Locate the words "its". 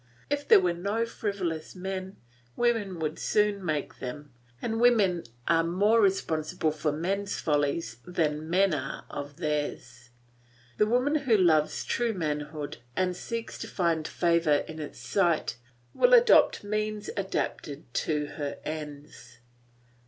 14.79-14.97